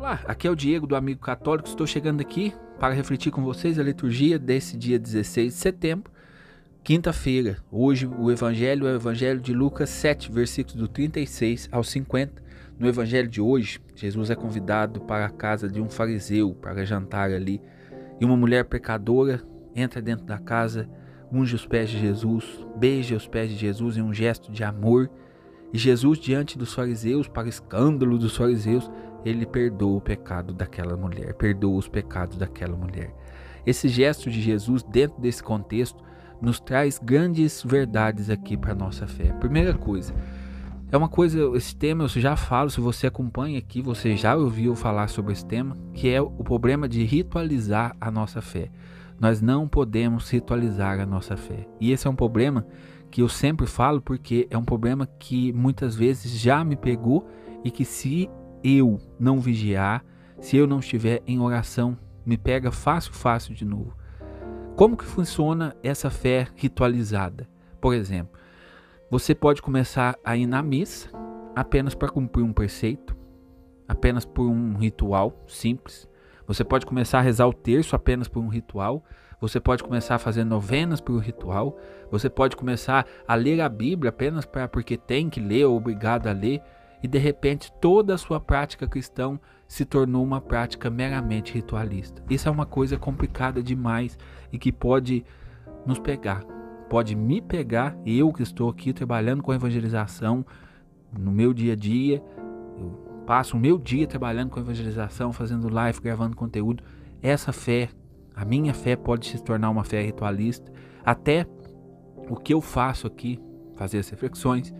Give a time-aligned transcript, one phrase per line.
[0.00, 1.68] Olá, aqui é o Diego do Amigo Católico.
[1.68, 6.10] Estou chegando aqui para refletir com vocês a liturgia desse dia 16 de setembro,
[6.82, 7.58] quinta-feira.
[7.70, 12.42] Hoje o evangelho é o evangelho de Lucas 7, versículos do 36 ao 50.
[12.78, 17.30] No evangelho de hoje, Jesus é convidado para a casa de um fariseu para jantar
[17.30, 17.60] ali,
[18.18, 19.42] e uma mulher pecadora
[19.76, 20.88] entra dentro da casa,
[21.30, 25.10] unge os pés de Jesus, beija os pés de Jesus em um gesto de amor.
[25.74, 28.90] E Jesus, diante dos fariseus, para escândalo dos fariseus,
[29.24, 33.14] ele perdoa o pecado daquela mulher, perdoa os pecados daquela mulher.
[33.66, 36.02] Esse gesto de Jesus, dentro desse contexto,
[36.40, 39.32] nos traz grandes verdades aqui para a nossa fé.
[39.34, 40.14] Primeira coisa,
[40.90, 44.74] é uma coisa, esse tema eu já falo, se você acompanha aqui, você já ouviu
[44.74, 48.70] falar sobre esse tema, que é o problema de ritualizar a nossa fé.
[49.20, 51.68] Nós não podemos ritualizar a nossa fé.
[51.78, 52.66] E esse é um problema
[53.10, 57.28] que eu sempre falo porque é um problema que muitas vezes já me pegou
[57.62, 58.30] e que se
[58.62, 60.04] eu não vigiar,
[60.40, 63.96] se eu não estiver em oração, me pega fácil, fácil de novo.
[64.76, 67.48] Como que funciona essa fé ritualizada?
[67.80, 68.38] Por exemplo,
[69.10, 71.10] você pode começar a ir na missa
[71.54, 73.16] apenas para cumprir um preceito,
[73.88, 76.08] apenas por um ritual simples.
[76.46, 79.04] Você pode começar a rezar o terço apenas por um ritual.
[79.40, 81.76] Você pode começar a fazer novenas por um ritual.
[82.10, 86.26] Você pode começar a ler a Bíblia apenas para porque tem que ler ou obrigado
[86.26, 86.62] a ler
[87.02, 92.22] e de repente toda a sua prática cristã se tornou uma prática meramente ritualista.
[92.28, 94.18] Isso é uma coisa complicada demais
[94.52, 95.24] e que pode
[95.86, 96.44] nos pegar,
[96.88, 100.44] pode me pegar, eu que estou aqui trabalhando com evangelização
[101.16, 102.22] no meu dia a dia,
[102.76, 106.82] eu passo o meu dia trabalhando com evangelização, fazendo live, gravando conteúdo.
[107.22, 107.88] Essa fé,
[108.34, 110.70] a minha fé pode se tornar uma fé ritualista,
[111.04, 111.46] até
[112.28, 113.40] o que eu faço aqui,
[113.76, 114.74] fazer as reflexões,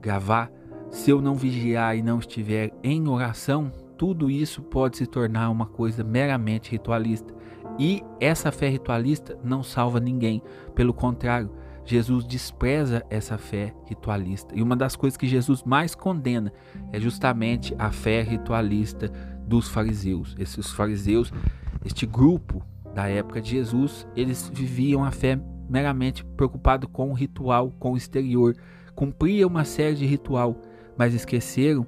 [0.00, 0.50] gravar
[0.92, 5.64] se eu não vigiar e não estiver em oração, tudo isso pode se tornar uma
[5.64, 7.34] coisa meramente ritualista.
[7.78, 10.42] E essa fé ritualista não salva ninguém.
[10.74, 11.50] Pelo contrário,
[11.84, 14.54] Jesus despreza essa fé ritualista.
[14.54, 16.52] E uma das coisas que Jesus mais condena
[16.92, 19.08] é justamente a fé ritualista
[19.46, 20.36] dos fariseus.
[20.38, 21.32] Esses fariseus,
[21.86, 22.62] este grupo
[22.94, 25.40] da época de Jesus, eles viviam a fé
[25.70, 28.54] meramente preocupado com o ritual, com o exterior,
[28.94, 30.54] cumpria uma série de ritual
[30.96, 31.86] mas esqueceram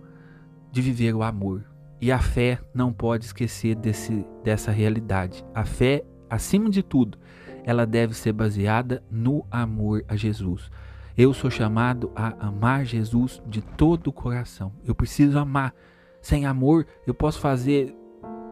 [0.71, 1.65] de viver o amor.
[2.01, 5.45] E a fé não pode esquecer desse, dessa realidade.
[5.55, 7.19] A fé, acima de tudo,
[7.65, 10.71] ela deve ser baseada no amor a Jesus.
[11.17, 14.73] Eu sou chamado a amar Jesus de todo o coração.
[14.85, 15.73] Eu preciso amar.
[16.21, 17.95] Sem amor, eu posso fazer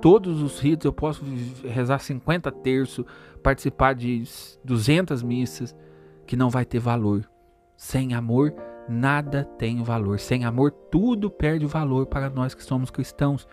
[0.00, 1.24] todos os ritos, eu posso
[1.64, 3.04] rezar 50 terços,
[3.42, 4.24] participar de
[4.64, 5.74] 200 missas,
[6.26, 7.28] que não vai ter valor.
[7.76, 8.54] Sem amor,
[8.88, 10.18] nada tem valor.
[10.18, 13.46] Sem amor, tudo perde valor para nós que somos cristãos.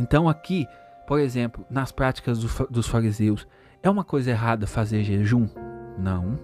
[0.00, 0.66] Então, aqui,
[1.06, 3.46] por exemplo, nas práticas do, dos fariseus,
[3.82, 5.48] é uma coisa errada fazer jejum?
[5.98, 6.36] Não.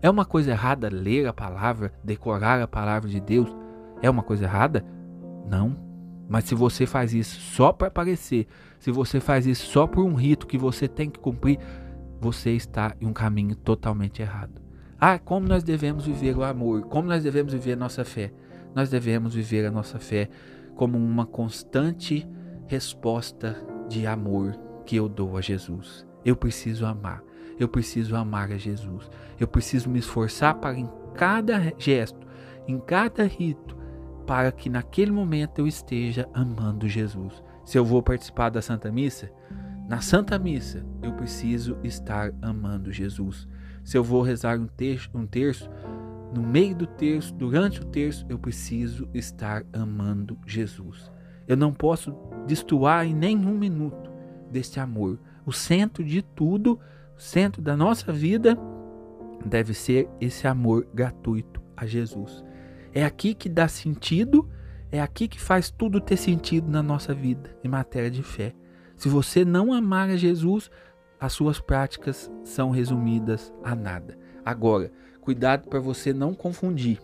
[0.00, 3.48] É uma coisa errada ler a palavra, decorar a palavra de Deus?
[4.00, 4.84] É uma coisa errada?
[5.48, 5.76] Não.
[6.28, 8.46] Mas se você faz isso só para aparecer,
[8.78, 11.58] se você faz isso só por um rito que você tem que cumprir,
[12.18, 14.61] você está em um caminho totalmente errado.
[15.04, 18.32] Ah, como nós devemos viver o amor, como nós devemos viver a nossa fé.
[18.72, 20.30] Nós devemos viver a nossa fé
[20.76, 22.24] como uma constante
[22.68, 23.56] resposta
[23.88, 26.06] de amor que eu dou a Jesus.
[26.24, 27.20] Eu preciso amar,
[27.58, 29.10] eu preciso amar a Jesus.
[29.40, 32.24] Eu preciso me esforçar para em cada gesto,
[32.68, 33.76] em cada rito,
[34.24, 37.42] para que naquele momento eu esteja amando Jesus.
[37.64, 39.32] Se eu vou participar da Santa Missa,
[39.88, 43.48] na Santa Missa eu preciso estar amando Jesus.
[43.84, 45.68] Se eu vou rezar um terço, um terço,
[46.34, 51.10] no meio do terço, durante o terço, eu preciso estar amando Jesus.
[51.46, 52.14] Eu não posso
[52.46, 54.10] destoar em nenhum minuto
[54.50, 55.18] deste amor.
[55.44, 56.78] O centro de tudo,
[57.16, 58.56] o centro da nossa vida,
[59.44, 62.44] deve ser esse amor gratuito a Jesus.
[62.94, 64.48] É aqui que dá sentido,
[64.90, 68.54] é aqui que faz tudo ter sentido na nossa vida, em matéria de fé.
[68.96, 70.70] Se você não amar a Jesus,
[71.22, 74.18] as suas práticas são resumidas a nada.
[74.44, 74.90] Agora,
[75.20, 77.00] cuidado para você não confundir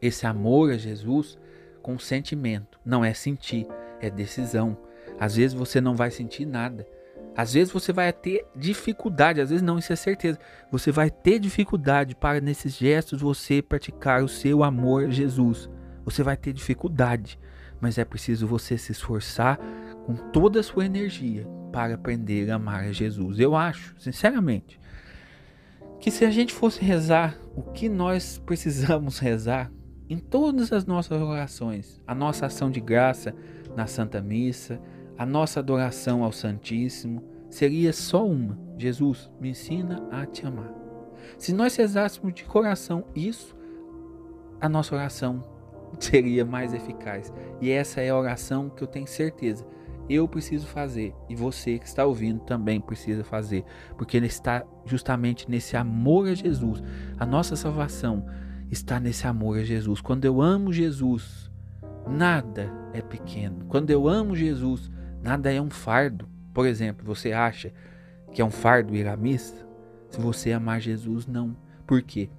[0.00, 1.36] esse amor a Jesus
[1.82, 2.78] com sentimento.
[2.84, 3.66] Não é sentir,
[4.00, 4.78] é decisão.
[5.18, 6.86] Às vezes você não vai sentir nada.
[7.36, 10.38] Às vezes você vai ter dificuldade, às vezes não, isso é certeza.
[10.70, 15.68] Você vai ter dificuldade para nesses gestos você praticar o seu amor a Jesus.
[16.04, 17.36] Você vai ter dificuldade,
[17.80, 19.58] mas é preciso você se esforçar
[20.08, 23.38] com toda a sua energia para aprender a amar a Jesus.
[23.38, 24.80] Eu acho, sinceramente,
[26.00, 29.70] que se a gente fosse rezar o que nós precisamos rezar
[30.08, 33.34] em todas as nossas orações, a nossa ação de graça
[33.76, 34.80] na Santa Missa,
[35.18, 40.72] a nossa adoração ao Santíssimo seria só uma: Jesus, me ensina a te amar.
[41.36, 43.54] Se nós rezássemos de coração isso,
[44.58, 45.42] a nossa oração
[46.00, 47.30] seria mais eficaz.
[47.60, 49.66] E essa é a oração que eu tenho certeza
[50.08, 53.64] eu preciso fazer e você que está ouvindo também precisa fazer,
[53.96, 56.82] porque ele está justamente nesse amor a Jesus.
[57.18, 58.24] A nossa salvação
[58.70, 60.00] está nesse amor a Jesus.
[60.00, 61.50] Quando eu amo Jesus,
[62.06, 63.66] nada é pequeno.
[63.66, 64.90] Quando eu amo Jesus,
[65.22, 66.28] nada é um fardo.
[66.52, 67.72] Por exemplo, você acha
[68.32, 69.66] que é um fardo ir à missa?
[70.10, 71.56] Se você amar Jesus, não.
[71.86, 72.30] Por quê?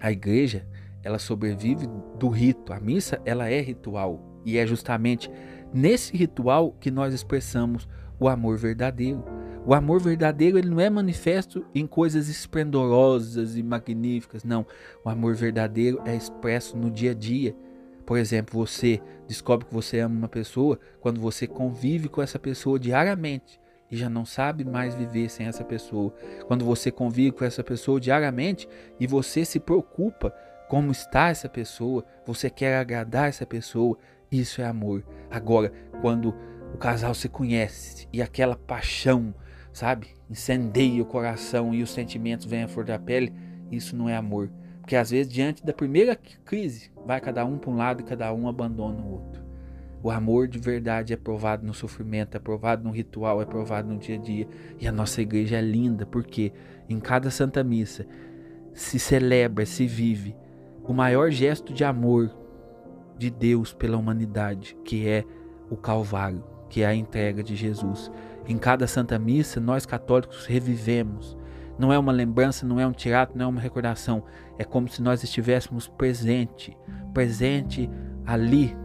[0.00, 0.66] A igreja,
[1.02, 2.72] ela sobrevive do rito.
[2.72, 5.30] A missa, ela é ritual e é justamente
[5.72, 7.88] nesse ritual que nós expressamos
[8.18, 9.24] o amor verdadeiro.
[9.66, 14.66] O amor verdadeiro ele não é manifesto em coisas esplendorosas e magníficas, não.
[15.04, 17.54] O amor verdadeiro é expresso no dia a dia.
[18.06, 22.78] Por exemplo, você descobre que você ama uma pessoa quando você convive com essa pessoa
[22.78, 23.60] diariamente
[23.90, 26.14] e já não sabe mais viver sem essa pessoa.
[26.46, 28.68] Quando você convive com essa pessoa diariamente
[28.98, 30.34] e você se preocupa
[30.68, 33.98] como está essa pessoa, você quer agradar essa pessoa,
[34.30, 35.04] isso é amor.
[35.30, 36.34] Agora, quando
[36.74, 39.34] o casal se conhece e aquela paixão,
[39.72, 43.32] sabe, incendeia o coração e os sentimentos vêm à flor da pele,
[43.70, 44.50] isso não é amor.
[44.80, 48.32] Porque às vezes, diante da primeira crise, vai cada um para um lado e cada
[48.32, 49.48] um abandona o outro.
[50.02, 53.98] O amor de verdade é provado no sofrimento, é provado no ritual, é provado no
[53.98, 54.48] dia a dia.
[54.78, 56.52] E a nossa igreja é linda, porque
[56.88, 58.06] em cada Santa Missa
[58.72, 60.36] se celebra, se vive
[60.84, 62.30] o maior gesto de amor
[63.18, 65.24] de Deus pela humanidade, que é
[65.68, 68.10] o Calvário, que é a entrega de Jesus.
[68.46, 71.36] Em cada Santa Missa, nós católicos revivemos.
[71.78, 74.24] Não é uma lembrança, não é um teatro, não é uma recordação.
[74.58, 76.76] É como se nós estivéssemos presente,
[77.12, 77.90] presente
[78.26, 78.76] ali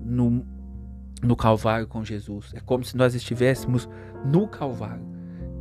[0.00, 0.44] no,
[1.22, 2.52] no Calvário com Jesus.
[2.54, 3.88] É como se nós estivéssemos
[4.24, 5.06] no Calvário.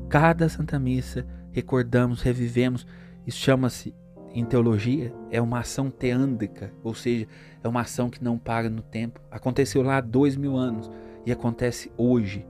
[0.10, 2.86] Cada Santa Missa recordamos, revivemos.
[3.26, 3.96] Isso chama-se
[4.34, 7.28] em teologia é uma ação teândica, ou seja,
[7.64, 9.20] é uma ação que não para no tempo.
[9.30, 10.90] Aconteceu lá há dois mil anos
[11.26, 12.46] e acontece hoje,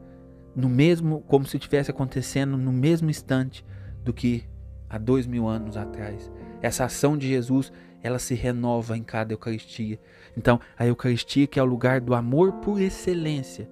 [0.55, 3.65] no mesmo, como se estivesse acontecendo no mesmo instante
[4.03, 4.43] do que
[4.89, 6.31] há dois mil anos atrás.
[6.61, 7.71] Essa ação de Jesus,
[8.03, 9.99] ela se renova em cada Eucaristia.
[10.37, 13.69] Então, a Eucaristia que é o lugar do amor por excelência.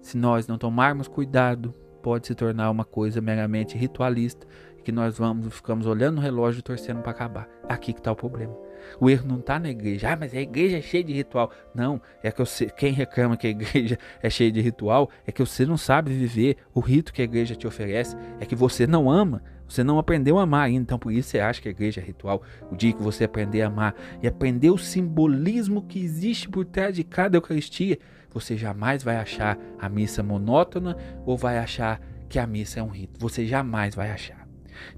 [0.00, 4.46] Se nós não tomarmos cuidado, pode se tornar uma coisa meramente ritualista
[4.82, 7.48] que nós vamos ficamos olhando o relógio e torcendo para acabar.
[7.68, 8.54] Aqui que está o problema.
[9.00, 10.10] O erro não está na igreja.
[10.10, 11.50] Ah, mas a igreja é cheia de ritual.
[11.74, 15.40] Não, é que você, quem reclama que a igreja é cheia de ritual é que
[15.40, 18.16] você não sabe viver o rito que a igreja te oferece.
[18.40, 19.42] É que você não ama.
[19.68, 22.04] Você não aprendeu a amar ainda, então por isso você acha que a igreja é
[22.04, 22.42] ritual.
[22.70, 26.94] O dia que você aprender a amar e aprender o simbolismo que existe por trás
[26.94, 27.98] de cada Eucaristia,
[28.30, 30.94] você jamais vai achar a missa monótona
[31.24, 33.18] ou vai achar que a missa é um rito.
[33.18, 34.41] Você jamais vai achar.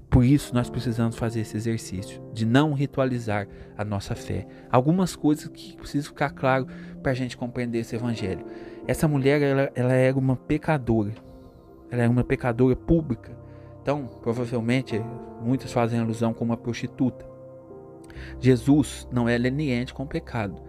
[0.09, 3.47] Por isso nós precisamos fazer esse exercício de não ritualizar
[3.77, 4.47] a nossa fé.
[4.69, 6.67] Algumas coisas que precisam ficar claro
[7.01, 8.45] para a gente compreender esse evangelho.
[8.87, 11.13] Essa mulher ela, ela era uma pecadora.
[11.89, 13.35] Ela era uma pecadora pública.
[13.81, 14.99] Então, provavelmente,
[15.41, 17.25] muitos fazem alusão como uma prostituta.
[18.39, 20.61] Jesus não é leniente com o pecado.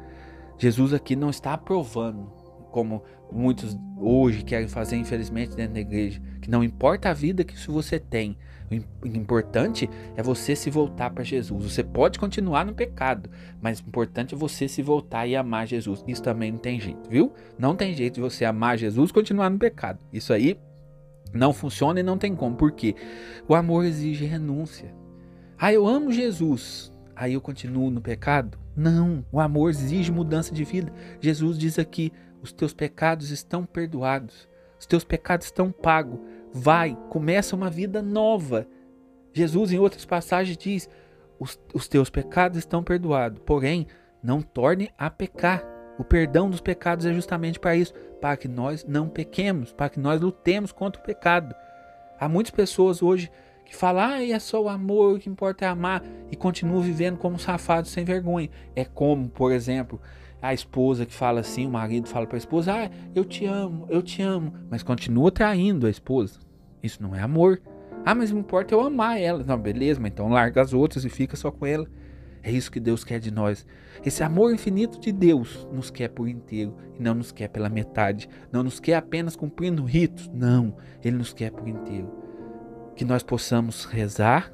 [0.58, 2.30] Jesus aqui não está aprovando,
[2.70, 7.58] como muitos hoje querem fazer, infelizmente, dentro da igreja, que não importa a vida que
[7.68, 8.38] você tem,
[8.70, 11.72] o importante é você se voltar para Jesus.
[11.72, 13.28] Você pode continuar no pecado,
[13.60, 16.04] mas o importante é você se voltar e amar Jesus.
[16.06, 17.32] Isso também não tem jeito, viu?
[17.58, 19.98] Não tem jeito de você amar Jesus e continuar no pecado.
[20.12, 20.58] Isso aí
[21.32, 22.56] não funciona e não tem como.
[22.56, 22.94] Por quê?
[23.48, 24.94] O amor exige renúncia.
[25.58, 26.92] Ah, eu amo Jesus.
[27.14, 28.56] Aí eu continuo no pecado?
[28.76, 30.92] Não, o amor exige mudança de vida.
[31.20, 32.12] Jesus diz aqui:
[32.42, 34.48] os teus pecados estão perdoados,
[34.78, 36.20] os teus pecados estão pagos
[36.56, 38.66] vai, começa uma vida nova.
[39.32, 40.88] Jesus, em outras passagens, diz:
[41.38, 43.86] os, os teus pecados estão perdoados, porém,
[44.22, 45.62] não torne a pecar.
[45.98, 50.00] O perdão dos pecados é justamente para isso, para que nós não pequemos, para que
[50.00, 51.54] nós lutemos contra o pecado.
[52.18, 53.30] Há muitas pessoas hoje
[53.64, 57.18] que falam, ah, é só o amor, o que importa é amar, e continuam vivendo
[57.18, 58.50] como safados sem vergonha.
[58.74, 60.00] É como, por exemplo,
[60.40, 63.86] a esposa que fala assim, o marido fala para a esposa, ah, eu te amo,
[63.88, 66.38] eu te amo, mas continua traindo a esposa.
[66.82, 67.60] Isso não é amor.
[68.04, 69.42] Ah, mas não importa eu amar ela.
[69.42, 71.86] Não, beleza, mas então larga as outras e fica só com ela.
[72.42, 73.66] É isso que Deus quer de nós.
[74.04, 78.28] Esse amor infinito de Deus nos quer por inteiro e não nos quer pela metade.
[78.52, 80.30] Não nos quer apenas cumprindo ritos.
[80.32, 82.08] Não, Ele nos quer por inteiro.
[82.94, 84.52] Que nós possamos rezar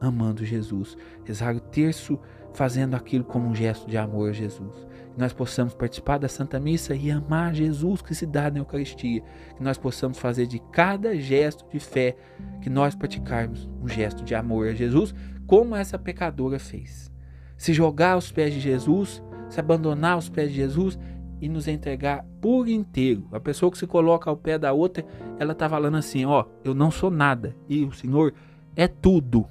[0.00, 0.96] amando Jesus.
[1.26, 2.18] Rezar o terço
[2.54, 6.94] fazendo aquilo como um gesto de amor a Jesus nós possamos participar da Santa Missa
[6.94, 9.20] e amar Jesus que se dá na Eucaristia.
[9.56, 12.16] Que nós possamos fazer de cada gesto de fé
[12.62, 15.12] que nós praticarmos um gesto de amor a Jesus,
[15.44, 17.10] como essa pecadora fez.
[17.56, 19.20] Se jogar aos pés de Jesus,
[19.50, 20.96] se abandonar aos pés de Jesus
[21.40, 23.26] e nos entregar por inteiro.
[23.32, 25.04] A pessoa que se coloca ao pé da outra,
[25.36, 28.32] ela está falando assim: ó, eu não sou nada e o Senhor
[28.76, 29.48] é tudo.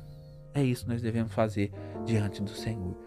[0.53, 1.73] É isso que nós devemos fazer
[2.05, 3.06] diante do Senhor.